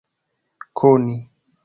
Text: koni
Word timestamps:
koni 0.77 1.13